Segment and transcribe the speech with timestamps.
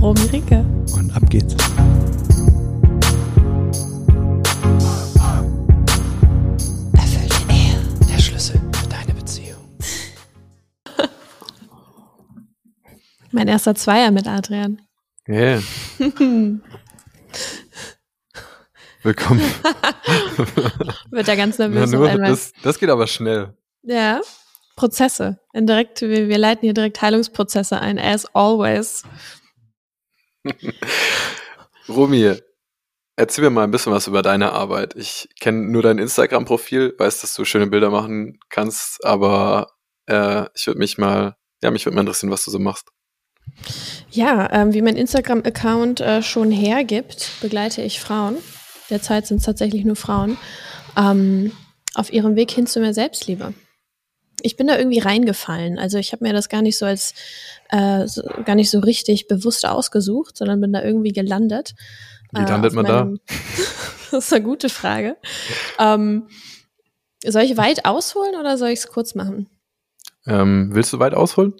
[0.00, 0.64] Romy Ricke.
[0.94, 1.54] Und ab geht's.
[6.94, 9.58] Erfüllte Ehe, der Schlüssel für deine Beziehung.
[13.30, 14.80] mein erster Zweier mit Adrian.
[15.28, 15.60] Yeah.
[19.02, 19.42] Willkommen.
[21.10, 21.90] Wird ja ganz nervös.
[21.90, 23.54] Nur, das, das geht aber schnell.
[23.82, 24.22] Ja.
[24.76, 25.38] Prozesse.
[25.54, 29.04] Direkt, wir, wir leiten hier direkt Heilungsprozesse ein, as always.
[31.88, 32.34] Rumi,
[33.16, 34.94] erzähl mir mal ein bisschen was über deine Arbeit.
[34.96, 39.72] Ich kenne nur dein Instagram-Profil, weiß, dass du schöne Bilder machen kannst, aber
[40.06, 42.88] äh, ich würde mich mal, ja, mich würde mal interessieren, was du so machst.
[44.10, 48.36] Ja, ähm, wie mein Instagram-Account äh, schon hergibt, begleite ich Frauen.
[48.88, 50.36] Derzeit sind es tatsächlich nur Frauen.
[50.96, 51.52] Ähm,
[51.94, 53.54] auf ihrem Weg hin zu mehr Selbstliebe
[54.42, 55.78] ich bin da irgendwie reingefallen.
[55.78, 57.14] Also ich habe mir das gar nicht so als
[57.70, 61.74] äh, so, gar nicht so richtig bewusst ausgesucht, sondern bin da irgendwie gelandet.
[62.32, 63.12] Wie landet äh, man da?
[64.10, 65.16] das ist eine gute Frage.
[65.78, 66.28] Ähm,
[67.24, 69.48] soll ich weit ausholen oder soll ich es kurz machen?
[70.26, 71.54] Ähm, willst du weit ausholen?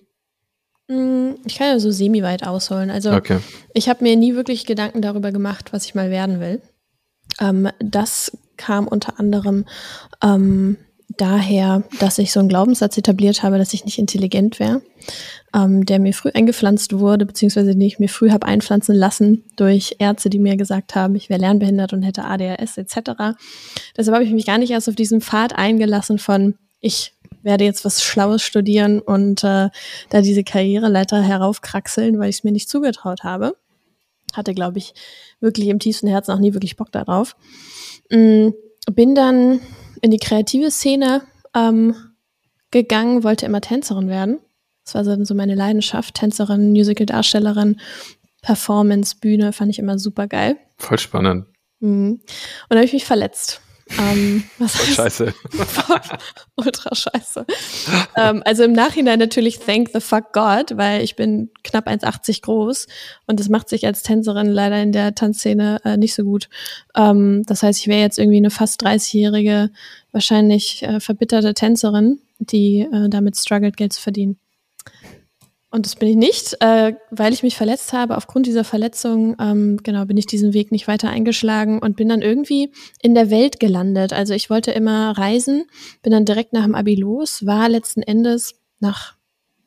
[0.89, 2.91] Hm, ich kann ja so semi-weit ausholen.
[2.91, 3.39] Also okay.
[3.75, 6.61] ich habe mir nie wirklich Gedanken darüber gemacht, was ich mal werden will.
[7.41, 9.67] Ähm, das kam unter anderem
[10.23, 10.77] ähm,
[11.17, 14.83] daher, dass ich so einen Glaubenssatz etabliert habe, dass ich nicht intelligent wäre,
[15.55, 19.97] ähm, der mir früh eingepflanzt wurde, beziehungsweise den ich mir früh habe einpflanzen lassen durch
[19.99, 23.37] Ärzte, die mir gesagt haben, ich wäre lernbehindert und hätte ADHS etc.
[23.97, 27.13] Deshalb habe ich mich gar nicht erst auf diesen Pfad eingelassen von, ich
[27.43, 29.71] werde jetzt was Schlaues studieren und äh,
[30.11, 33.57] da diese Karriereleiter heraufkraxeln, weil ich es mir nicht zugetraut habe.
[34.33, 34.95] Hatte, glaube ich,
[35.41, 37.37] wirklich im tiefsten Herzen auch nie wirklich Bock darauf.
[38.11, 38.51] Mm,
[38.93, 39.61] bin dann
[40.03, 41.23] in die kreative Szene
[41.55, 41.95] ähm,
[42.71, 44.41] gegangen, wollte immer Tänzerin werden.
[44.85, 46.15] Das war so, so meine Leidenschaft.
[46.15, 47.81] Tänzerin, Musical-Darstellerin,
[48.43, 50.57] Performance, Bühne, fand ich immer super geil.
[50.79, 51.47] Voll spannend.
[51.81, 52.21] Mhm.
[52.21, 53.61] Und da habe ich mich verletzt.
[53.99, 55.35] Ähm, was heißt, scheiße.
[56.57, 57.45] ultra scheiße.
[58.17, 62.87] ähm, also im Nachhinein natürlich thank the fuck God, weil ich bin knapp 1,80 groß
[63.27, 66.49] und das macht sich als Tänzerin leider in der Tanzszene äh, nicht so gut.
[66.97, 69.71] Ähm, das heißt, ich wäre jetzt irgendwie eine fast 30-jährige,
[70.13, 74.39] wahrscheinlich äh, verbitterte Tänzerin, die äh, damit struggelt, Geld zu verdienen.
[75.73, 78.17] Und das bin ich nicht, äh, weil ich mich verletzt habe.
[78.17, 82.23] Aufgrund dieser Verletzung, ähm, genau, bin ich diesen Weg nicht weiter eingeschlagen und bin dann
[82.23, 84.13] irgendwie in der Welt gelandet.
[84.13, 85.67] Also ich wollte immer reisen,
[86.03, 89.15] bin dann direkt nach dem Abi los, war letzten Endes nach,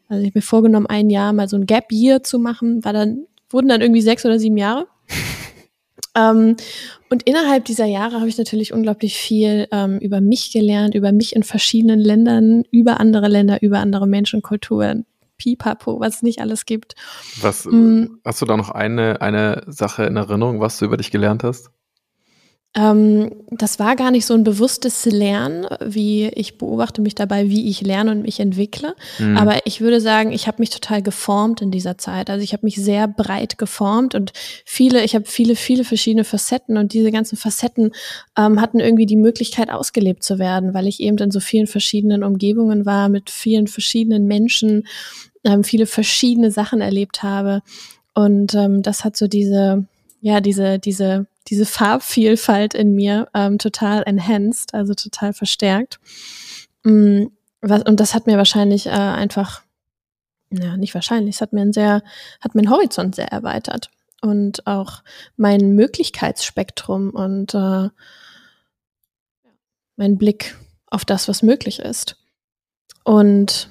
[0.10, 3.26] also ich mir vorgenommen, ein Jahr mal so ein Gap Year zu machen, war dann,
[3.50, 4.88] wurden dann irgendwie sechs oder sieben Jahre.
[6.18, 6.58] ähm,
[7.10, 11.34] und innerhalb dieser Jahre habe ich natürlich unglaublich viel ähm, über mich gelernt, über mich
[11.34, 15.06] in verschiedenen Ländern, über andere Länder, über andere Menschen, Kulturen,
[15.44, 16.96] Pipapo, was es nicht alles gibt.
[17.42, 18.20] Was, mhm.
[18.24, 21.72] Hast du da noch eine, eine Sache in Erinnerung, was du über dich gelernt hast?
[22.76, 27.70] Ähm, das war gar nicht so ein bewusstes Lernen, wie ich beobachte mich dabei, wie
[27.70, 28.96] ich lerne und mich entwickle.
[29.20, 29.38] Mhm.
[29.38, 32.32] Aber ich würde sagen, ich habe mich total geformt in dieser Zeit.
[32.32, 34.34] Also ich habe mich sehr breit geformt und
[34.66, 37.92] viele, ich habe viele, viele verschiedene Facetten und diese ganzen Facetten
[38.36, 42.24] ähm, hatten irgendwie die Möglichkeit, ausgelebt zu werden, weil ich eben in so vielen verschiedenen
[42.24, 44.88] Umgebungen war, mit vielen verschiedenen Menschen,
[45.44, 47.62] ähm, viele verschiedene Sachen erlebt habe.
[48.14, 49.86] Und ähm, das hat so diese,
[50.22, 56.00] ja, diese, diese diese Farbvielfalt in mir ähm, total enhanced, also total verstärkt.
[56.84, 57.26] Mm,
[57.62, 59.62] was, und das hat mir wahrscheinlich äh, einfach,
[60.52, 62.04] ja, nicht wahrscheinlich, es hat mir ein sehr,
[62.40, 63.90] hat meinen Horizont sehr erweitert
[64.22, 65.04] und auch
[65.36, 67.90] mein Möglichkeitsspektrum und äh,
[69.96, 70.58] mein Blick
[70.88, 72.18] auf das, was möglich ist.
[73.04, 73.70] Und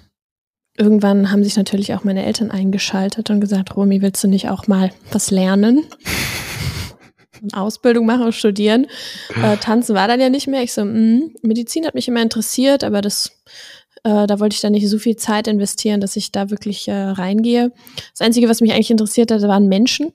[0.76, 4.66] irgendwann haben sich natürlich auch meine Eltern eingeschaltet und gesagt, Romy, willst du nicht auch
[4.66, 5.84] mal was lernen?
[7.52, 8.86] Ausbildung machen studieren.
[9.42, 10.62] Äh, Tanzen war dann ja nicht mehr.
[10.62, 13.32] Ich so, mh, mm, Medizin hat mich immer interessiert, aber das,
[14.04, 16.92] äh, da wollte ich dann nicht so viel Zeit investieren, dass ich da wirklich äh,
[16.92, 17.72] reingehe.
[18.12, 20.12] Das Einzige, was mich eigentlich interessiert hat, waren Menschen.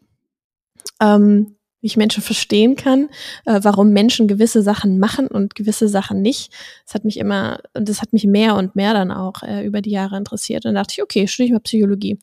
[1.02, 3.10] Ähm, wie ich Menschen verstehen kann,
[3.46, 6.52] äh, warum Menschen gewisse Sachen machen und gewisse Sachen nicht.
[6.86, 9.92] Das hat mich immer, das hat mich mehr und mehr dann auch äh, über die
[9.92, 10.66] Jahre interessiert.
[10.66, 12.18] Und dann dachte ich, okay, studiere ich mal Psychologie.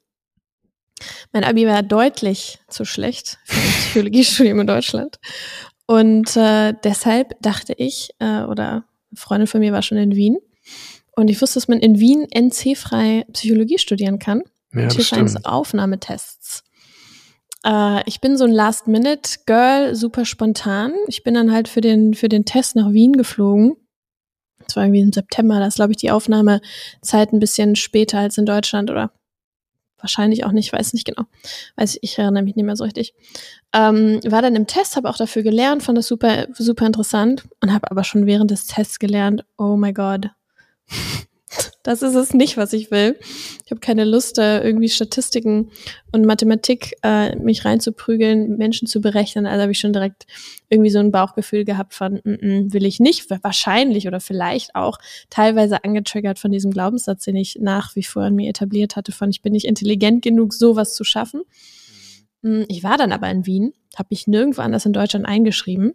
[1.32, 3.60] Mein Abi war deutlich zu schlecht für
[3.90, 5.18] Psychologiestudium in Deutschland.
[5.86, 10.38] Und äh, deshalb dachte ich, äh, oder eine Freundin von mir war schon in Wien.
[11.16, 14.42] Und ich wusste, dass man in Wien NC-frei Psychologie studieren kann.
[14.72, 15.46] Ja, Tier stimmt.
[15.46, 16.63] Aufnahmetests.
[17.64, 20.92] Äh, ich bin so ein Last-Minute-Girl, super spontan.
[21.08, 23.76] Ich bin dann halt für den, für den Test nach Wien geflogen.
[24.66, 28.38] Das war irgendwie im September, da ist, glaube ich, die Aufnahmezeit ein bisschen später als
[28.38, 29.12] in Deutschland oder
[29.98, 31.24] wahrscheinlich auch nicht, weiß nicht genau.
[31.76, 33.14] Weiß ich, ich erinnere mich nicht mehr so richtig.
[33.74, 37.72] Ähm, war dann im Test, habe auch dafür gelernt, fand das super, super interessant und
[37.72, 40.30] habe aber schon während des Tests gelernt, oh my God,
[41.84, 43.16] das ist es nicht, was ich will.
[43.64, 45.70] Ich habe keine Lust, da irgendwie Statistiken
[46.12, 49.44] und Mathematik äh, mich reinzuprügeln, Menschen zu berechnen.
[49.44, 50.24] Also habe ich schon direkt
[50.70, 53.28] irgendwie so ein Bauchgefühl gehabt von, mm -mm, will ich nicht.
[53.42, 54.96] Wahrscheinlich oder vielleicht auch
[55.28, 59.28] teilweise angetriggert von diesem Glaubenssatz, den ich nach wie vor in mir etabliert hatte, von
[59.28, 61.42] ich bin nicht intelligent genug, sowas zu schaffen.
[62.40, 65.92] Mm, Ich war dann aber in Wien, habe mich nirgendwo anders in Deutschland eingeschrieben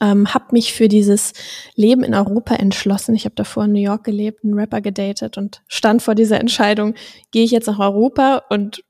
[0.00, 1.32] ähm, habe mich für dieses
[1.74, 3.14] Leben in Europa entschlossen.
[3.14, 6.94] Ich habe davor in New York gelebt, einen Rapper gedatet und stand vor dieser Entscheidung,
[7.30, 8.82] gehe ich jetzt nach Europa und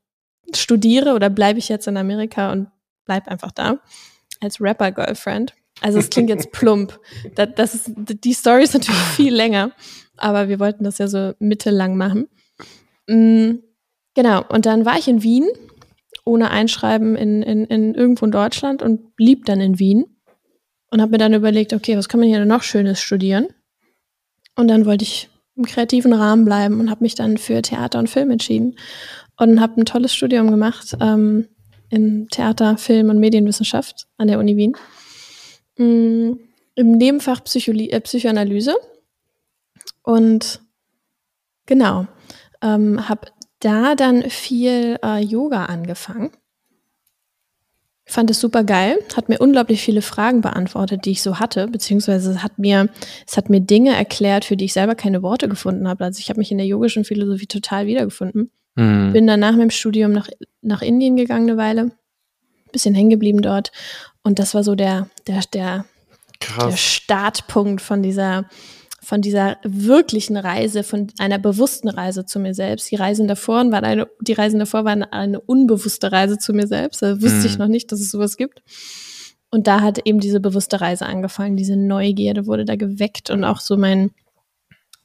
[0.55, 2.67] studiere oder bleibe ich jetzt in Amerika und
[3.05, 3.79] bleib einfach da
[4.39, 5.53] als Rapper-Girlfriend.
[5.81, 6.99] Also es klingt jetzt plump.
[7.35, 9.71] Das, das ist, die Story ist natürlich viel länger,
[10.17, 12.27] aber wir wollten das ja so mittellang machen.
[13.07, 13.59] Mm,
[14.13, 15.47] genau, und dann war ich in Wien,
[16.23, 20.10] ohne Einschreiben in, in, in irgendwo in Deutschland und blieb dann in Wien
[20.91, 23.47] und habe mir dann überlegt, okay, was kann man hier noch Schönes studieren?
[24.55, 28.09] Und dann wollte ich im kreativen Rahmen bleiben und habe mich dann für Theater und
[28.09, 28.77] Film entschieden
[29.37, 31.47] und habe ein tolles Studium gemacht ähm,
[31.89, 34.73] in Theater, Film und Medienwissenschaft an der Uni Wien.
[35.77, 36.33] Mm,
[36.75, 38.75] Im Nebenfach Psycholi äh, Psychoanalyse.
[40.03, 40.61] Und
[41.65, 42.07] genau,
[42.61, 43.27] ähm, habe
[43.59, 46.31] da dann viel äh, Yoga angefangen
[48.05, 52.43] fand es super geil, hat mir unglaublich viele Fragen beantwortet, die ich so hatte, beziehungsweise
[52.43, 52.89] hat mir,
[53.27, 56.03] es hat mir Dinge erklärt, für die ich selber keine Worte gefunden habe.
[56.05, 58.51] Also ich habe mich in der yogischen Philosophie total wiedergefunden.
[58.75, 59.13] Mhm.
[59.13, 60.27] Bin dann nach meinem Studium nach,
[60.61, 61.91] nach Indien gegangen eine Weile,
[62.71, 63.71] bisschen hängen geblieben dort.
[64.23, 65.85] Und das war so der, der, der,
[66.41, 66.77] der.
[66.77, 68.45] Startpunkt von dieser,
[69.11, 72.89] von dieser wirklichen Reise, von einer bewussten Reise zu mir selbst.
[72.89, 77.01] Die Reisen davor waren eine, die Reisen davor waren eine unbewusste Reise zu mir selbst.
[77.01, 77.59] Da wusste ich Mhm.
[77.59, 78.63] noch nicht, dass es sowas gibt.
[79.49, 81.57] Und da hat eben diese bewusste Reise angefangen.
[81.57, 84.11] Diese Neugierde wurde da geweckt und auch so mein,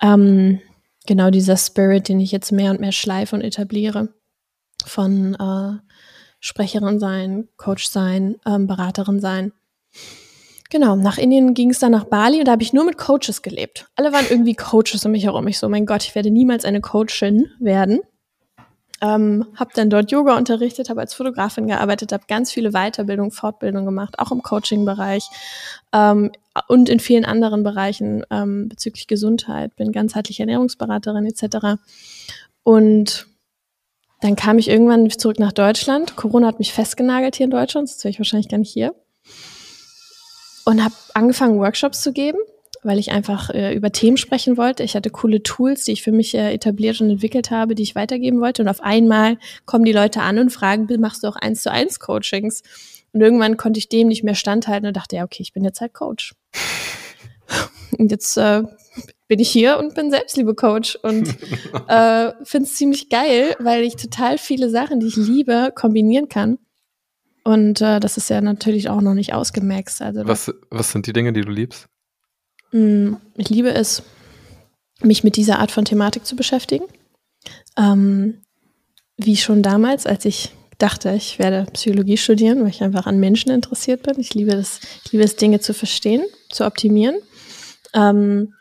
[0.00, 0.60] ähm,
[1.08, 4.10] genau dieser Spirit, den ich jetzt mehr und mehr schleife und etabliere.
[4.84, 5.80] Von äh,
[6.38, 9.50] Sprecherin sein, Coach sein, ähm, Beraterin sein.
[10.70, 13.42] Genau, nach Indien ging es dann nach Bali und da habe ich nur mit Coaches
[13.42, 13.86] gelebt.
[13.94, 15.46] Alle waren irgendwie Coaches um mich herum.
[15.46, 18.00] Ich so, mein Gott, ich werde niemals eine Coachin werden.
[19.02, 23.84] Ähm, habe dann dort Yoga unterrichtet, habe als Fotografin gearbeitet, habe ganz viele Weiterbildung, Fortbildung
[23.84, 25.28] gemacht, auch im Coaching-Bereich
[25.92, 26.32] ähm,
[26.66, 31.78] und in vielen anderen Bereichen ähm, bezüglich Gesundheit, bin ganzheitliche Ernährungsberaterin etc.
[32.62, 33.26] Und
[34.22, 36.16] dann kam ich irgendwann zurück nach Deutschland.
[36.16, 38.94] Corona hat mich festgenagelt hier in Deutschland, sonst wäre ich wahrscheinlich gar nicht hier
[40.66, 42.38] und habe angefangen, Workshops zu geben,
[42.82, 44.82] weil ich einfach äh, über Themen sprechen wollte.
[44.82, 47.94] Ich hatte coole Tools, die ich für mich äh, etabliert und entwickelt habe, die ich
[47.94, 48.62] weitergeben wollte.
[48.62, 51.70] Und auf einmal kommen die Leute an und fragen, "Bill, machst du auch eins zu
[51.70, 52.62] eins Coachings?
[53.16, 55.80] Und irgendwann konnte ich dem nicht mehr standhalten und dachte, ja, okay, ich bin jetzt
[55.80, 56.34] halt Coach.
[57.96, 58.62] Und jetzt äh,
[59.26, 61.28] bin ich hier und bin Selbstliebe-Coach und
[61.88, 66.58] äh, finde es ziemlich geil, weil ich total viele Sachen, die ich liebe, kombinieren kann.
[67.46, 70.02] Und äh, das ist ja natürlich auch noch nicht ausgemaxt.
[70.02, 71.86] Also Was, was sind die Dinge, die du liebst?
[72.72, 74.02] Mm, Ich liebe es,
[75.00, 76.86] mich mit dieser Art von Thematik zu beschäftigen.
[77.76, 78.42] Ähm,
[79.16, 83.52] wie schon damals, als ich dachte, ich werde Psychologie studieren, weil ich einfach an Menschen
[83.52, 84.18] interessiert bin.
[84.18, 87.14] Ich liebe das, ich liebe es, Dinge zu verstehen, zu optimieren.
[87.94, 88.54] Ähm,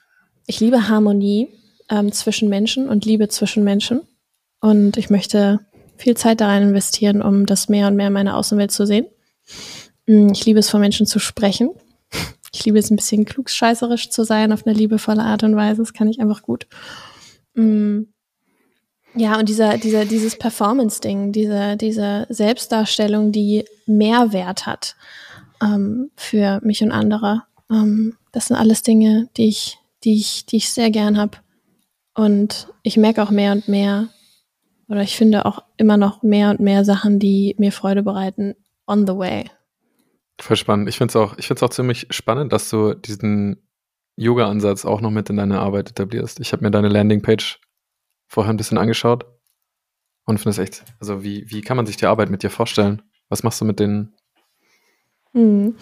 [0.45, 1.49] ich liebe Harmonie
[1.89, 4.01] ähm, zwischen Menschen und Liebe zwischen Menschen.
[4.61, 5.61] Und ich möchte
[5.97, 9.07] viel Zeit da rein investieren, um das mehr und mehr in meiner Außenwelt zu sehen.
[10.05, 11.71] Mm, Ich liebe es, von Menschen zu sprechen.
[12.53, 15.81] Ich liebe es, ein bisschen klugscheißerisch zu sein auf eine liebevolle Art und Weise.
[15.81, 16.67] Das kann ich einfach gut.
[17.53, 18.03] Mm.
[19.17, 24.95] Ja, und dieser, dieser, dieses Performance-Ding, diese, diese Selbstdarstellung, die Mehrwert hat
[25.61, 27.43] ähm, für mich und andere.
[27.71, 31.37] Ähm, das sind alles Dinge, die ich, die ich, die ich sehr gern habe.
[32.13, 34.09] Und ich merke auch mehr und mehr,
[34.87, 38.55] oder ich finde auch immer noch mehr und mehr Sachen, die mir Freude bereiten,
[38.87, 39.45] on the way.
[40.39, 40.89] Voll spannend.
[40.89, 43.67] Ich finde es auch, ich find's auch ziemlich spannend, dass du diesen
[44.17, 46.39] Yoga-Ansatz auch noch mit in deine Arbeit etablierst.
[46.39, 47.59] Ich habe mir deine Landingpage
[48.27, 49.25] vorher ein bisschen angeschaut
[50.25, 53.01] und finde es echt, also wie, wie kann man sich die Arbeit mit dir vorstellen?
[53.29, 54.13] Was machst du mit den
[55.35, 55.75] Mhm.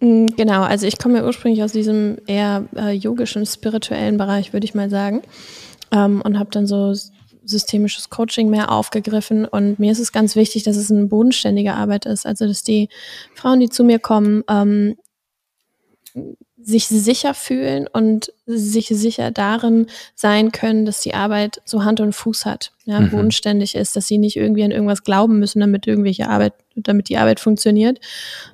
[0.00, 4.64] Mhm, Genau, also ich komme ja ursprünglich aus diesem eher äh, yogischen, spirituellen Bereich, würde
[4.64, 5.22] ich mal sagen.
[5.92, 6.94] Ähm, und habe dann so
[7.50, 9.44] systemisches Coaching mehr aufgegriffen.
[9.44, 12.26] Und mir ist es ganz wichtig, dass es eine bodenständige Arbeit ist.
[12.26, 12.88] Also dass die
[13.34, 14.96] Frauen, die zu mir kommen, ähm,
[16.62, 22.12] sich sicher fühlen und sich sicher darin sein können, dass die Arbeit so Hand und
[22.14, 23.10] Fuß hat, ja, Mhm.
[23.10, 26.52] bodenständig ist, dass sie nicht irgendwie an irgendwas glauben müssen, damit irgendwelche Arbeit,
[26.82, 28.00] damit die Arbeit funktioniert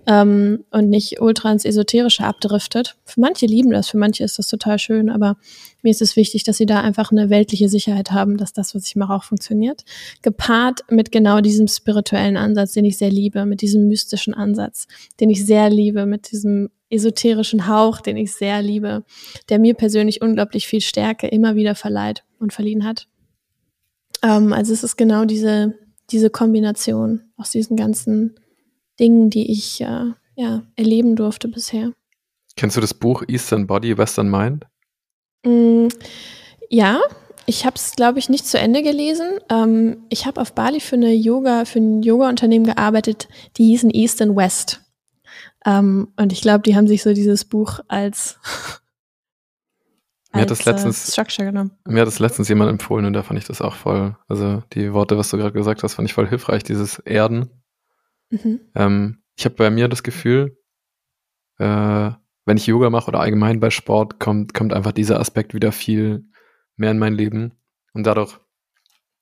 [0.06, 2.96] ähm, und nicht ultra ins Esoterische abdriftet.
[3.04, 5.36] Für manche lieben das, für manche ist das total schön, aber
[5.82, 8.86] mir ist es wichtig, dass sie da einfach eine weltliche Sicherheit haben, dass das, was
[8.86, 9.84] ich mache, auch funktioniert.
[10.22, 14.88] Gepaart mit genau diesem spirituellen Ansatz, den ich sehr liebe, mit diesem mystischen Ansatz,
[15.20, 19.04] den ich sehr liebe, mit diesem esoterischen Hauch, den ich sehr liebe,
[19.48, 23.08] der mir persönlich unglaublich viel Stärke immer wieder verleiht und verliehen hat.
[24.22, 25.74] Ähm, also es ist genau diese,
[26.10, 28.38] diese Kombination aus diesen ganzen
[28.98, 31.92] Dingen, die ich äh, ja, erleben durfte bisher.
[32.56, 34.66] Kennst du das Buch Eastern Body, Western Mind?
[35.44, 35.88] Mm,
[36.70, 37.00] ja,
[37.46, 39.38] ich habe es, glaube ich, nicht zu Ende gelesen.
[39.50, 44.20] Ähm, ich habe auf Bali für eine Yoga, für ein Yoga-Unternehmen gearbeitet, die hießen East
[44.22, 44.82] and West.
[45.64, 48.38] Ähm, und ich glaube, die haben sich so dieses Buch als,
[50.36, 51.72] Mir hat das letztens- äh, Structure genommen.
[51.86, 54.92] Mir hat das letztens jemand empfohlen und da fand ich das auch voll, also die
[54.92, 57.50] Worte, was du gerade gesagt hast, fand ich voll hilfreich, dieses Erden.
[58.30, 58.60] Mhm.
[58.74, 60.56] Ähm, ich habe bei mir das Gefühl,
[61.58, 62.10] äh,
[62.44, 66.24] wenn ich Yoga mache oder allgemein bei Sport, kommt, kommt einfach dieser Aspekt wieder viel
[66.76, 67.52] mehr in mein Leben.
[67.92, 68.38] Und dadurch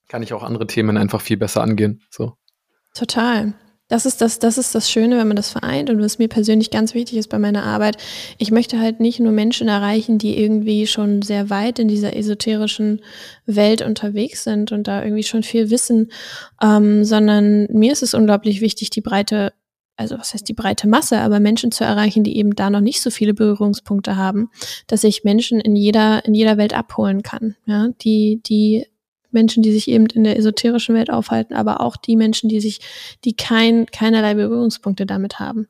[0.08, 2.02] kann ich auch andere Themen einfach viel besser angehen.
[2.10, 2.36] So.
[2.94, 3.54] Total.
[3.88, 6.70] Das ist das, das ist das Schöne, wenn man das vereint und was mir persönlich
[6.70, 7.98] ganz wichtig ist bei meiner Arbeit.
[8.38, 13.02] Ich möchte halt nicht nur Menschen erreichen, die irgendwie schon sehr weit in dieser esoterischen
[13.44, 16.10] Welt unterwegs sind und da irgendwie schon viel wissen,
[16.62, 19.52] ähm, sondern mir ist es unglaublich wichtig, die breite,
[19.96, 23.02] also was heißt die breite Masse, aber Menschen zu erreichen, die eben da noch nicht
[23.02, 24.48] so viele Berührungspunkte haben,
[24.86, 28.86] dass ich Menschen in jeder, in jeder Welt abholen kann, ja, die, die
[29.34, 32.80] Menschen, die sich eben in der esoterischen Welt aufhalten, aber auch die Menschen, die sich,
[33.24, 35.68] die kein, keinerlei Berührungspunkte damit haben.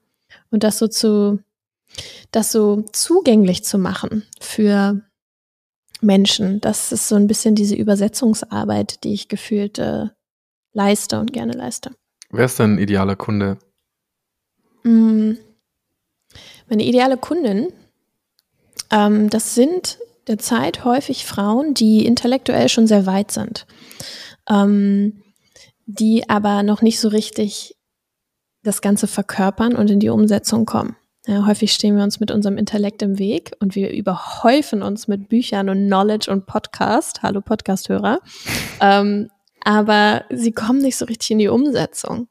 [0.51, 1.41] Und das so zu,
[2.31, 5.03] das so zugänglich zu machen für
[6.01, 10.07] Menschen, das ist so ein bisschen diese Übersetzungsarbeit, die ich gefühlt äh,
[10.73, 11.91] leiste und gerne leiste.
[12.31, 13.59] Wer ist dein idealer Kunde?
[14.83, 15.33] Mm,
[16.69, 17.73] Meine ideale Kundin,
[18.91, 23.67] ähm, das sind derzeit häufig Frauen, die intellektuell schon sehr weit sind,
[24.49, 25.23] ähm,
[25.87, 27.77] die aber noch nicht so richtig
[28.63, 30.97] das Ganze verkörpern und in die Umsetzung kommen.
[31.27, 35.29] Ja, häufig stehen wir uns mit unserem Intellekt im Weg und wir überhäufen uns mit
[35.29, 37.23] Büchern und Knowledge und Podcast.
[37.23, 38.19] Hallo Podcasthörer.
[38.81, 39.31] ähm,
[39.65, 42.29] aber sie kommen nicht so richtig in die Umsetzung.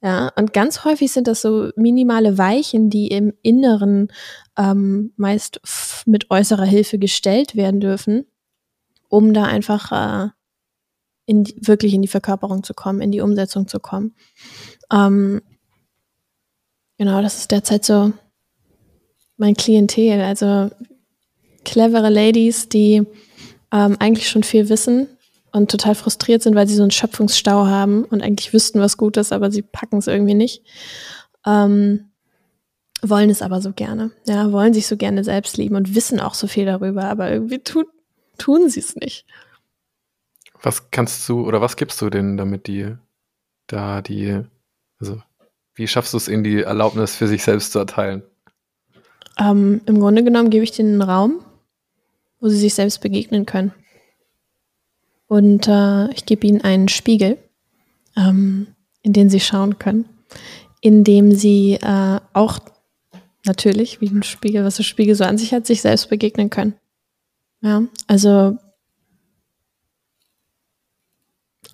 [0.00, 4.12] Ja, und ganz häufig sind das so minimale Weichen, die im Inneren
[4.56, 5.60] ähm, meist
[6.06, 8.24] mit äußerer Hilfe gestellt werden dürfen,
[9.08, 10.28] um da einfach äh,
[11.26, 14.14] in die, wirklich in die Verkörperung zu kommen, in die Umsetzung zu kommen.
[14.92, 15.42] Ähm,
[16.96, 18.12] genau, das ist derzeit so
[19.36, 20.20] mein Klientel.
[20.20, 20.70] Also
[21.64, 23.02] clevere Ladies, die
[23.72, 25.08] ähm, eigentlich schon viel wissen
[25.58, 29.16] und total frustriert sind, weil sie so einen Schöpfungsstau haben und eigentlich wüssten, was gut
[29.16, 30.62] ist, aber sie packen es irgendwie nicht.
[31.44, 32.10] Ähm,
[33.02, 34.10] wollen es aber so gerne.
[34.26, 37.58] Ja, wollen sich so gerne selbst lieben und wissen auch so viel darüber, aber irgendwie
[37.58, 37.84] tun,
[38.38, 39.26] tun sie es nicht.
[40.62, 42.96] Was kannst du oder was gibst du denen, damit die
[43.68, 44.42] da die,
[44.98, 45.20] also
[45.74, 48.22] wie schaffst du es ihnen die Erlaubnis für sich selbst zu erteilen?
[49.38, 51.44] Ähm, Im Grunde genommen gebe ich denen einen Raum,
[52.40, 53.72] wo sie sich selbst begegnen können.
[55.28, 57.38] Und äh, ich gebe ihnen einen Spiegel,
[58.16, 58.68] ähm,
[59.02, 60.06] in den sie schauen können,
[60.80, 62.58] in dem sie äh, auch
[63.44, 66.74] natürlich, wie ein Spiegel, was der Spiegel so an sich hat, sich selbst begegnen können.
[67.60, 68.56] Ja, also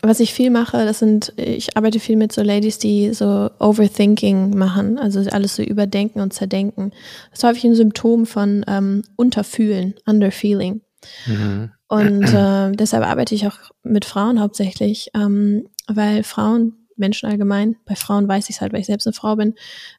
[0.07, 4.57] was ich viel mache, das sind, ich arbeite viel mit so Ladies, die so Overthinking
[4.57, 6.93] machen, also alles so überdenken und zerdenken.
[7.31, 10.83] Das ist häufig ein Symptom von ähm, Unterfühlen, Underfeeling.
[11.27, 11.71] Mhm.
[11.89, 17.97] Und äh, deshalb arbeite ich auch mit Frauen hauptsächlich, ähm, weil Frauen, Menschen allgemein, bei
[17.97, 19.55] Frauen weiß ich es halt, weil ich selbst eine Frau bin,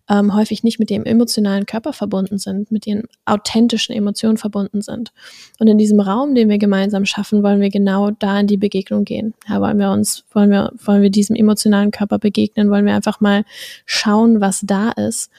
[0.10, 5.12] ähm, häufig nicht mit dem emotionalen Körper verbunden sind, mit ihren authentischen Emotionen verbunden sind.
[5.60, 9.04] Und in diesem Raum, den wir gemeinsam schaffen, wollen wir genau da in die Begegnung
[9.04, 9.34] gehen.
[9.48, 13.20] Ja, wollen wir uns, wollen wir, wollen wir diesem emotionalen Körper begegnen, wollen wir einfach
[13.20, 13.44] mal
[13.86, 15.30] schauen, was da ist.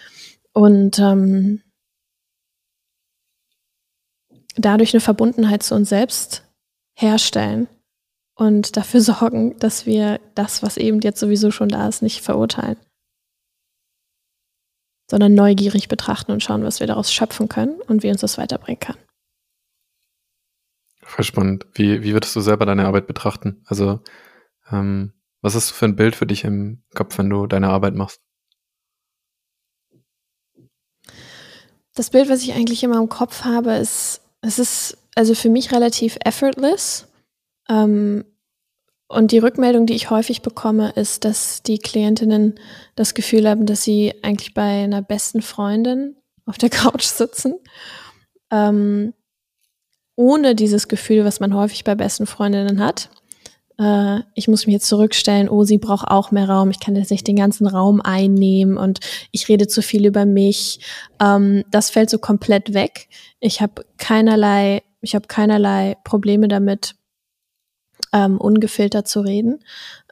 [0.52, 1.62] Und ähm,
[4.56, 6.44] dadurch eine Verbundenheit zu uns selbst
[6.94, 7.68] herstellen
[8.34, 12.76] und dafür sorgen, dass wir das, was eben jetzt sowieso schon da ist, nicht verurteilen.
[15.08, 18.80] sondern neugierig betrachten und schauen, was wir daraus schöpfen können und wie uns das weiterbringen
[18.80, 18.96] kann.
[21.02, 21.66] Voll spannend.
[21.74, 23.62] Wie, wie würdest du selber deine Arbeit betrachten?
[23.66, 24.00] Also,
[24.72, 27.94] ähm, was hast du für ein Bild für dich im Kopf, wenn du deine Arbeit
[27.94, 28.20] machst?
[31.94, 35.72] Das Bild, was ich eigentlich immer im Kopf habe, ist, es ist also für mich
[35.72, 37.08] relativ effortless.
[37.68, 38.24] Ähm,
[39.08, 42.58] und die Rückmeldung, die ich häufig bekomme, ist, dass die Klientinnen
[42.96, 47.54] das Gefühl haben, dass sie eigentlich bei einer besten Freundin auf der Couch sitzen.
[48.50, 49.14] Ähm,
[50.16, 53.10] ohne dieses Gefühl, was man häufig bei besten Freundinnen hat.
[53.78, 57.10] Äh, ich muss mich jetzt zurückstellen, oh, sie braucht auch mehr Raum, ich kann jetzt
[57.10, 59.00] nicht den ganzen Raum einnehmen und
[59.32, 60.80] ich rede zu viel über mich.
[61.20, 63.08] Ähm, das fällt so komplett weg.
[63.40, 66.96] Ich habe keinerlei, ich habe keinerlei Probleme damit,
[68.12, 69.60] ähm, ungefiltert zu reden.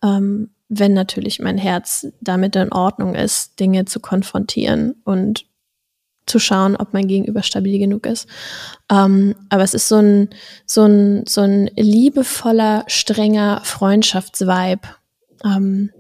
[0.03, 5.47] Ähm, wenn natürlich mein Herz damit in Ordnung ist, Dinge zu konfrontieren und
[6.27, 8.29] zu schauen, ob mein Gegenüber stabil genug ist.
[8.91, 10.31] Ähm, aber es ist so ein,
[10.67, 14.89] so ein, so ein liebevoller, strenger Freundschaftsvibe
[15.45, 15.91] ähm,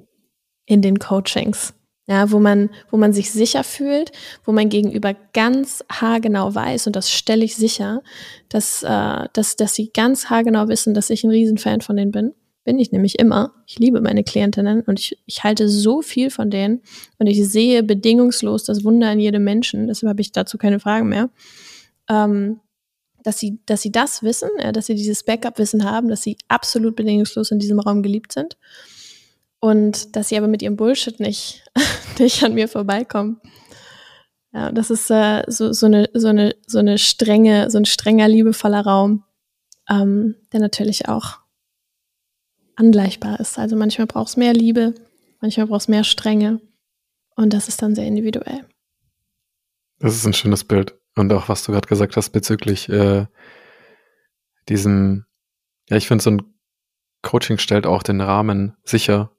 [0.66, 1.74] in den Coachings.
[2.06, 4.12] Ja, wo man, wo man sich sicher fühlt,
[4.44, 8.02] wo mein Gegenüber ganz haargenau weiß, und das stelle ich sicher,
[8.50, 12.34] dass, äh, dass, dass sie ganz haargenau wissen, dass ich ein Riesenfan von denen bin
[12.64, 13.52] bin ich nämlich immer.
[13.66, 16.80] Ich liebe meine Klientinnen und ich, ich halte so viel von denen
[17.18, 19.87] und ich sehe bedingungslos das Wunder in jedem Menschen.
[19.87, 21.30] Deshalb habe ich dazu keine Fragen mehr.
[22.09, 22.61] Ähm,
[23.23, 27.50] dass sie, dass sie das wissen, dass sie dieses Backup-Wissen haben, dass sie absolut bedingungslos
[27.50, 28.59] in diesem Raum geliebt sind
[29.61, 31.64] und dass sie aber mit ihrem Bullshit nicht,
[32.18, 33.40] nicht an mir vorbeikommen.
[34.52, 38.28] Ja, das ist äh, so, so, eine, so, eine, so eine strenge, so ein strenger,
[38.28, 39.25] liebevoller Raum,
[39.88, 41.38] ähm, der natürlich auch
[42.76, 43.58] angleichbar ist.
[43.58, 44.94] Also manchmal braucht es mehr Liebe,
[45.40, 46.60] manchmal braucht es mehr Strenge.
[47.36, 48.64] Und das ist dann sehr individuell.
[49.98, 50.94] Das ist ein schönes Bild.
[51.16, 53.26] Und auch was du gerade gesagt hast bezüglich äh,
[54.68, 55.26] diesem,
[55.88, 56.42] ja, ich finde, so ein
[57.22, 59.30] Coaching stellt auch den Rahmen sicher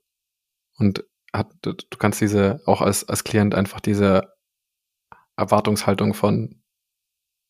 [0.78, 4.32] und hat, du kannst diese, auch als, als Klient einfach diese
[5.36, 6.62] Erwartungshaltung von,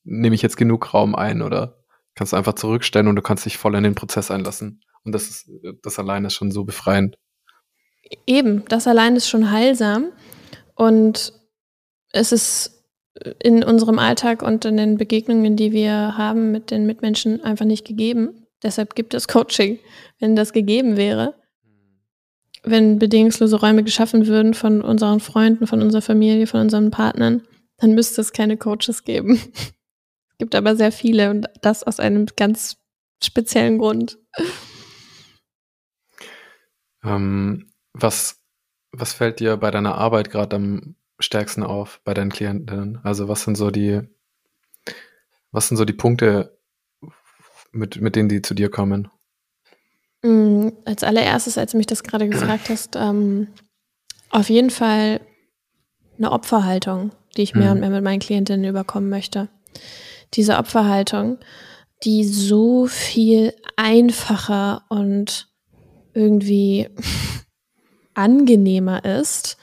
[0.05, 1.79] nehme ich jetzt genug Raum ein oder
[2.15, 4.83] kannst du einfach zurückstellen und du kannst dich voll in den Prozess einlassen.
[5.07, 5.51] Und das ist,
[5.83, 7.17] das allein ist schon so befreiend.
[8.27, 10.13] Eben, das allein ist schon heilsam.
[10.75, 11.33] Und
[12.13, 12.85] es ist
[13.43, 17.87] in unserem Alltag und in den Begegnungen, die wir haben mit den Mitmenschen, einfach nicht
[17.87, 18.47] gegeben.
[18.63, 19.79] Deshalb gibt es Coaching.
[20.19, 21.35] Wenn das gegeben wäre,
[22.63, 27.43] wenn bedingungslose Räume geschaffen würden von unseren Freunden, von unserer Familie, von unseren Partnern,
[27.79, 29.41] dann müsste es keine Coaches geben.
[29.55, 32.77] es gibt aber sehr viele und das aus einem ganz
[33.23, 34.19] speziellen Grund.
[37.07, 38.43] Ähm, was,
[38.93, 42.99] was fällt dir bei deiner Arbeit gerade am stärksten auf bei deinen Klienten?
[43.03, 44.03] Also was sind so die,
[45.53, 46.59] was sind so die Punkte,
[47.73, 49.09] mit, mit denen die zu dir kommen?
[50.23, 53.49] Mm, als allererstes, als du mich das gerade gefragt hast, ähm,
[54.31, 55.21] auf jeden Fall
[56.19, 57.73] eine Opferhaltung, die ich mehr mhm.
[57.73, 59.49] und mehr mit meinen Klientinnen überkommen möchte.
[60.35, 61.39] Diese Opferhaltung,
[62.03, 65.49] die so viel einfacher und
[66.17, 66.89] irgendwie
[68.15, 69.57] angenehmer ist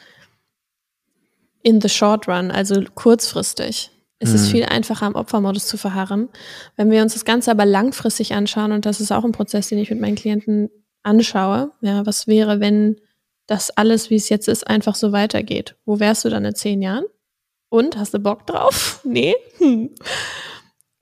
[1.64, 3.90] in the short run, also kurzfristig.
[4.20, 4.36] Es mhm.
[4.36, 6.30] ist viel einfacher, am Opfermodus zu verharren.
[6.76, 9.80] Wenn wir uns das Ganze aber langfristig anschauen, und das ist auch ein Prozess, den
[9.80, 10.70] ich mit meinen Klienten
[11.04, 13.02] anschaue, ja, was wäre, wenn
[13.48, 15.76] das alles, wie es jetzt ist, einfach so weitergeht?
[15.86, 17.06] Wo wärst du dann in zehn Jahren?
[17.70, 19.02] Und hast du Bock drauf?
[19.06, 19.36] Nee?
[19.58, 19.90] Hm.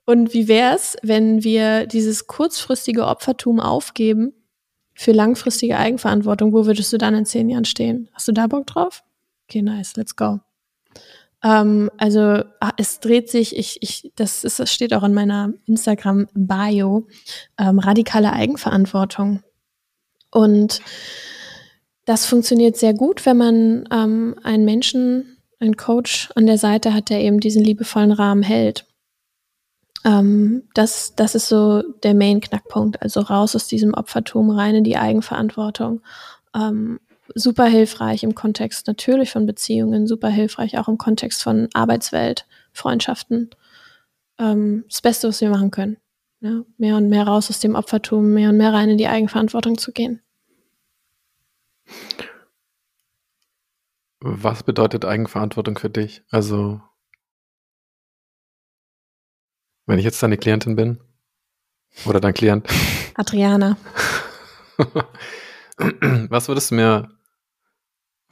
[0.04, 4.32] Und wie wäre es, wenn wir dieses kurzfristige Opfertum aufgeben
[5.02, 8.08] für langfristige Eigenverantwortung, wo würdest du dann in zehn Jahren stehen?
[8.12, 9.02] Hast du da Bock drauf?
[9.48, 10.40] Okay, nice, let's go.
[11.42, 12.20] Ähm, also
[12.60, 17.08] ah, es dreht sich, ich, ich, das, ist, das steht auch in meiner Instagram-Bio,
[17.58, 19.42] ähm, radikale Eigenverantwortung.
[20.30, 20.80] Und
[22.04, 27.10] das funktioniert sehr gut, wenn man ähm, einen Menschen, einen Coach an der Seite hat,
[27.10, 28.86] der eben diesen liebevollen Rahmen hält.
[30.04, 33.00] Ähm, das, das ist so der Main-Knackpunkt.
[33.02, 36.00] Also raus aus diesem Opfertum, rein in die Eigenverantwortung.
[36.54, 37.00] Ähm,
[37.34, 43.50] super hilfreich im Kontext natürlich von Beziehungen, super hilfreich auch im Kontext von Arbeitswelt, Freundschaften.
[44.38, 45.96] Ähm, das Beste, was wir machen können.
[46.40, 49.78] Ja, mehr und mehr raus aus dem Opfertum, mehr und mehr rein in die Eigenverantwortung
[49.78, 50.20] zu gehen.
[54.18, 56.22] Was bedeutet Eigenverantwortung für dich?
[56.30, 56.80] Also
[59.86, 61.00] wenn ich jetzt deine Klientin bin
[62.06, 62.66] oder dein Klient.
[63.14, 63.76] Adriana.
[66.28, 67.08] was würdest du mir,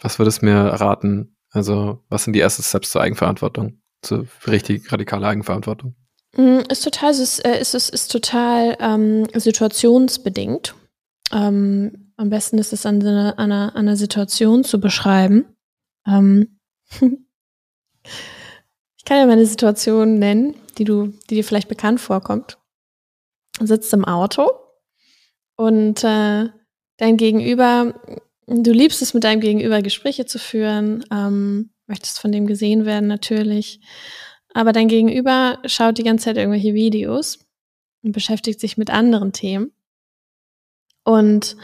[0.00, 3.80] was würdest du mir raten, Also, was sind die ersten Steps zur Eigenverantwortung?
[4.02, 5.94] Zur richtig radikale Eigenverantwortung?
[6.36, 10.74] Mm, Ist total, ist, äh, ist, ist, ist total ähm, situationsbedingt.
[11.32, 15.44] Ähm, am besten ist es an, einer, einer, einer Situation zu beschreiben.
[16.06, 16.58] Ähm,
[17.00, 17.10] ich
[19.04, 22.58] kann ja mal eine Situation nennen, die du, die dir vielleicht bekannt vorkommt.
[23.60, 24.48] Sitzt im Auto
[25.56, 26.48] und äh,
[26.96, 28.00] dein Gegenüber,
[28.46, 33.08] du liebst es mit deinem Gegenüber Gespräche zu führen, ähm, möchtest von dem gesehen werden
[33.08, 33.80] natürlich,
[34.54, 37.46] aber dein Gegenüber schaut die ganze Zeit irgendwelche Videos
[38.02, 39.72] und beschäftigt sich mit anderen Themen.
[41.04, 41.56] Und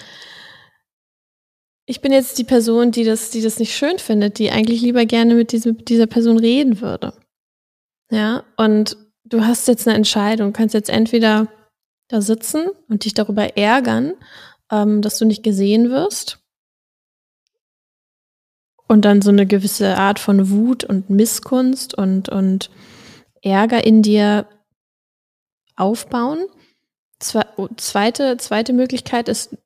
[1.86, 5.06] ich bin jetzt die Person, die das, die das nicht schön findet, die eigentlich lieber
[5.06, 7.14] gerne mit diesem, dieser Person reden würde.
[8.10, 11.48] Ja, und du hast jetzt eine Entscheidung, kannst jetzt entweder
[12.08, 14.14] da sitzen und dich darüber ärgern,
[14.70, 16.38] ähm, dass du nicht gesehen wirst
[18.88, 22.70] und dann so eine gewisse Art von Wut und Missgunst und, und
[23.42, 24.46] Ärger in dir
[25.74, 26.46] aufbauen.
[27.18, 27.42] Zwe
[27.76, 29.56] zweite, zweite Möglichkeit ist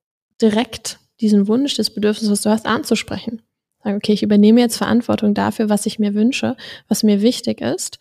[0.40, 3.42] direkt diesen Wunsch, das Bedürfnis, was du hast, anzusprechen.
[3.82, 6.56] Sagen, okay, ich übernehme jetzt Verantwortung dafür, was ich mir wünsche,
[6.88, 7.98] was mir wichtig ist.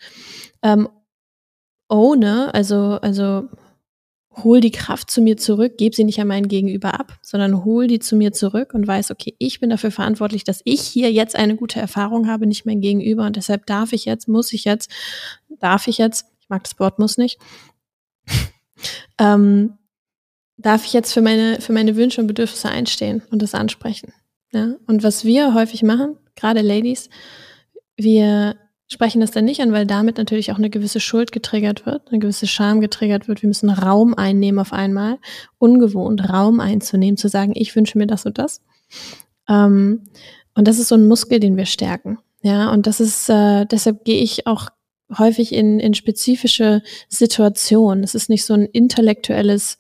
[0.62, 0.89] Ähm,
[1.89, 3.49] ohne, also, also
[4.43, 7.88] hol die Kraft zu mir zurück, gebe sie nicht an meinen Gegenüber ab, sondern hol
[7.88, 11.36] die zu mir zurück und weiß, okay, ich bin dafür verantwortlich, dass ich hier jetzt
[11.36, 14.91] eine gute Erfahrung habe, nicht mein Gegenüber und deshalb darf ich jetzt, muss ich jetzt,
[15.60, 17.39] darf ich jetzt, ich mag das Wort muss nicht,
[19.19, 19.78] ähm,
[20.58, 24.13] darf ich jetzt für meine, für meine Wünsche und Bedürfnisse einstehen und das ansprechen.
[24.52, 24.75] Ja?
[24.88, 27.10] Und was wir häufig machen, gerade Ladies,
[27.97, 28.56] wir
[28.91, 32.19] sprechen das dann nicht an, weil damit natürlich auch eine gewisse Schuld getriggert wird, eine
[32.19, 33.41] gewisse Scham getriggert wird.
[33.41, 35.19] Wir müssen Raum einnehmen auf einmal,
[35.60, 38.62] ungewohnt Raum einzunehmen, zu sagen, ich wünsche mir das und das.
[39.47, 40.06] Ähm,
[40.56, 42.17] und das ist so ein Muskel, den wir stärken.
[42.41, 44.69] Ja, und das ist, äh, deshalb gehe ich auch
[45.17, 48.04] häufig in, in spezifische Situationen.
[48.04, 49.80] Es ist nicht so ein intellektuelles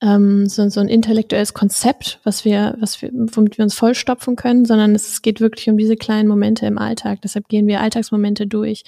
[0.00, 4.64] ähm, so, so ein intellektuelles Konzept, was wir, was wir, womit wir uns vollstopfen können,
[4.64, 7.20] sondern es geht wirklich um diese kleinen Momente im Alltag.
[7.22, 8.84] Deshalb gehen wir Alltagsmomente durch,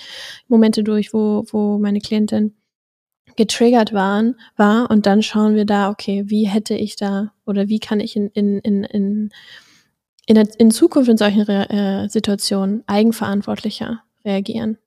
[0.46, 2.54] Momente durch, wo, wo meine Klientin
[3.36, 7.78] getriggert waren, war und dann schauen wir da, okay, wie hätte ich da oder wie
[7.78, 9.30] kann ich in, in, in, in,
[10.26, 14.78] in, in Zukunft in solchen äh, Situationen eigenverantwortlicher reagieren.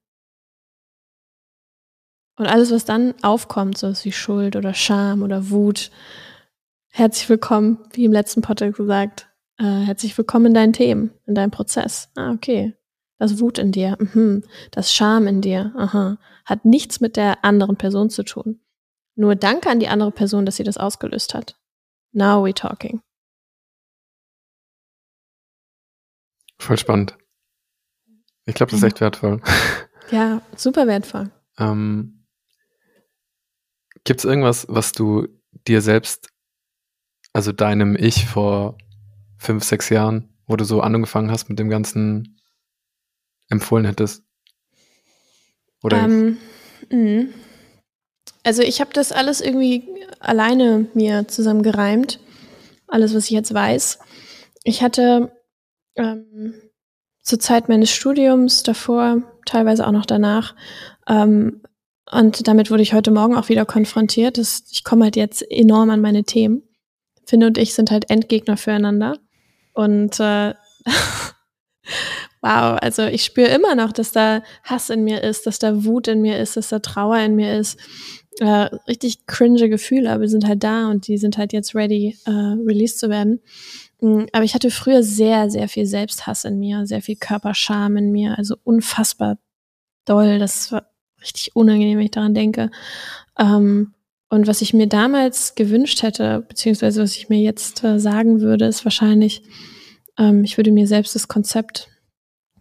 [2.35, 5.91] Und alles, was dann aufkommt, so wie Schuld oder Scham oder Wut,
[6.89, 11.51] herzlich willkommen, wie im letzten Podcast gesagt, äh, herzlich willkommen in deinen Themen, in deinem
[11.51, 12.09] Prozess.
[12.15, 12.75] Ah, okay.
[13.19, 14.43] Das Wut in dir, mhm.
[14.71, 18.59] das Scham in dir, aha, hat nichts mit der anderen Person zu tun.
[19.15, 21.55] Nur danke an die andere Person, dass sie das ausgelöst hat.
[22.13, 23.01] Now we talking.
[26.57, 27.15] Voll spannend.
[28.45, 29.41] Ich glaube, das ist echt wertvoll.
[30.11, 31.31] Ja, super wertvoll.
[31.57, 32.22] ähm,
[34.03, 35.27] Gibt es irgendwas, was du
[35.67, 36.29] dir selbst,
[37.31, 38.77] also deinem Ich vor
[39.37, 42.39] fünf, sechs Jahren, wo du so angefangen hast mit dem Ganzen,
[43.49, 44.23] empfohlen hättest?
[45.83, 46.03] Oder?
[46.03, 46.37] Ähm,
[46.89, 47.25] mh.
[48.43, 49.83] also ich habe das alles irgendwie
[50.19, 52.19] alleine mir zusammengereimt,
[52.87, 53.99] alles, was ich jetzt weiß.
[54.63, 55.31] Ich hatte
[55.95, 56.53] ähm,
[57.21, 60.55] zur Zeit meines Studiums davor, teilweise auch noch danach,
[61.07, 61.61] ähm,
[62.11, 64.37] und damit wurde ich heute Morgen auch wieder konfrontiert.
[64.37, 66.63] Dass ich komme halt jetzt enorm an meine Themen.
[67.25, 69.17] Finde und ich sind halt Endgegner füreinander.
[69.73, 70.53] Und äh,
[72.41, 76.07] wow, also ich spüre immer noch, dass da Hass in mir ist, dass da Wut
[76.07, 77.79] in mir ist, dass da Trauer in mir ist.
[78.39, 82.17] Äh, richtig cringe Gefühle, aber die sind halt da und die sind halt jetzt ready,
[82.25, 83.41] äh, released zu werden.
[84.01, 88.11] Mm, aber ich hatte früher sehr, sehr viel Selbsthass in mir, sehr viel Körperscham in
[88.11, 89.37] mir, also unfassbar
[90.05, 90.39] doll.
[90.39, 90.92] Das war
[91.23, 92.69] richtig unangenehm, wenn ich daran denke.
[93.39, 93.93] Ähm,
[94.29, 98.65] und was ich mir damals gewünscht hätte, beziehungsweise was ich mir jetzt äh, sagen würde,
[98.65, 99.43] ist wahrscheinlich,
[100.17, 101.89] ähm, ich würde mir selbst das Konzept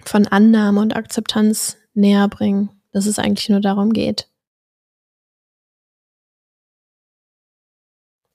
[0.05, 4.29] von Annahme und Akzeptanz näher bringen, dass es eigentlich nur darum geht.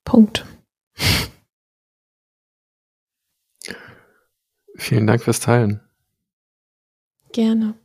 [0.04, 0.46] Punkt.
[4.78, 5.82] Vielen Dank fürs Teilen.
[7.34, 7.76] Gerne.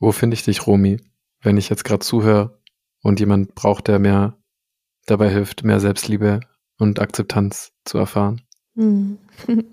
[0.00, 1.00] Wo finde ich dich, Romy,
[1.42, 2.60] wenn ich jetzt gerade zuhöre
[3.02, 4.36] und jemand braucht, der mir
[5.06, 6.40] dabei hilft, mehr Selbstliebe
[6.78, 8.42] und Akzeptanz zu erfahren?
[8.74, 9.18] Hm.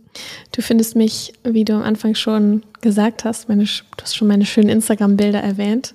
[0.54, 4.46] Du findest mich, wie du am Anfang schon gesagt hast, meine, du hast schon meine
[4.46, 5.94] schönen Instagram-Bilder erwähnt,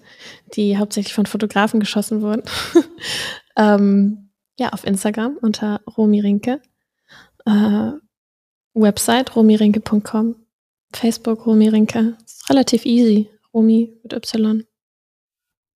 [0.54, 2.42] die hauptsächlich von Fotografen geschossen wurden.
[3.56, 6.60] ähm, ja, auf Instagram unter Romy Rinke.
[7.46, 7.92] Äh,
[8.74, 10.36] Website romirinke.com
[10.92, 12.16] Facebook Romy Rinke.
[12.24, 13.30] Ist relativ easy.
[13.52, 14.64] Romy mit Y.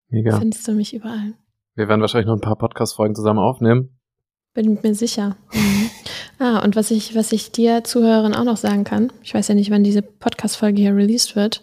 [0.09, 0.39] Mega.
[0.39, 1.35] Findest du mich überall.
[1.75, 3.99] Wir werden wahrscheinlich noch ein paar Podcast-Folgen zusammen aufnehmen.
[4.55, 5.37] Bin mir sicher.
[5.53, 5.91] Mhm.
[6.39, 9.55] Ah, und was ich, was ich dir Zuhörerin auch noch sagen kann, ich weiß ja
[9.55, 11.63] nicht, wann diese Podcast-Folge hier released wird.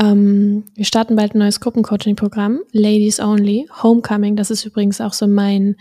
[0.00, 4.36] Ähm, wir starten bald ein neues Gruppencoaching-Programm, Ladies Only, Homecoming.
[4.36, 5.76] Das ist übrigens auch so mein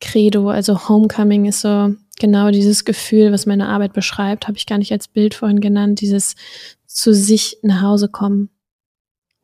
[0.00, 0.48] Credo.
[0.48, 4.92] Also Homecoming ist so genau dieses Gefühl, was meine Arbeit beschreibt, habe ich gar nicht
[4.92, 6.36] als Bild vorhin genannt, dieses
[6.86, 8.50] zu sich nach Hause kommen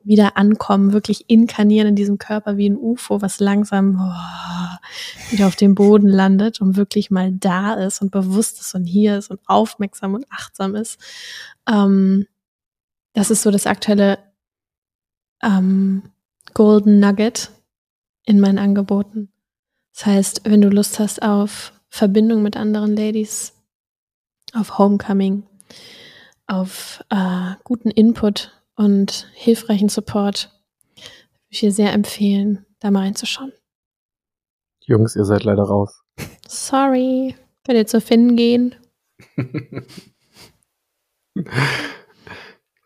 [0.05, 5.57] wieder ankommen, wirklich inkarnieren in diesem Körper wie ein UFO, was langsam oh, wieder auf
[5.57, 9.40] dem Boden landet und wirklich mal da ist und bewusst ist und hier ist und
[9.47, 11.01] aufmerksam und achtsam ist.
[11.69, 12.27] Ähm,
[13.14, 14.19] das ist so das aktuelle
[15.43, 16.03] ähm,
[16.53, 17.51] Golden Nugget
[18.25, 19.31] in meinen Angeboten.
[19.95, 23.55] Das heißt, wenn du Lust hast auf Verbindung mit anderen Ladies,
[24.53, 25.45] auf Homecoming,
[26.47, 30.51] auf äh, guten Input und hilfreichen Support.
[31.49, 33.53] Ich dir sehr empfehlen, da mal reinzuschauen.
[34.81, 36.03] Jungs, ihr seid leider raus.
[36.47, 37.35] Sorry.
[37.65, 38.75] Könnt ihr zu Finn gehen?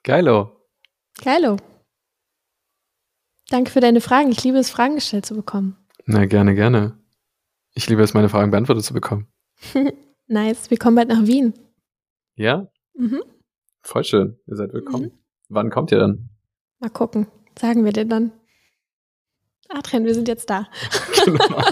[0.05, 0.53] Geilo.
[1.23, 1.57] Geilo.
[3.49, 4.31] Danke für deine Fragen.
[4.31, 5.77] Ich liebe es, Fragen gestellt zu bekommen.
[6.07, 6.99] Na, gerne, gerne.
[7.75, 9.27] Ich liebe es, meine Fragen beantwortet zu bekommen.
[10.27, 10.71] nice.
[10.71, 11.55] Wir kommen bald nach Wien.
[12.37, 12.71] Ja?
[12.95, 13.23] Mhm.
[13.83, 14.39] Voll schön.
[14.47, 15.07] Ihr seid willkommen.
[15.07, 15.19] Mhm.
[15.49, 16.29] Wann kommt ihr dann?
[16.79, 17.27] Mal gucken.
[17.59, 18.33] Sagen wir dir dann.
[19.69, 20.67] Adrian, wir sind jetzt da.
[21.25, 21.63] genau.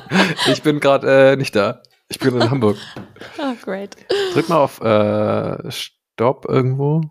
[0.48, 1.82] Ich bin gerade äh, nicht da.
[2.08, 2.76] Ich bin in Hamburg.
[3.38, 3.96] Oh, great.
[4.32, 7.02] Drück mal auf äh, Stopp irgendwo.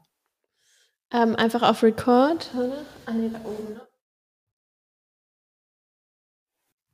[1.12, 2.52] Ähm, einfach auf Record.
[3.06, 3.82] Ah, nee, da oben, ne?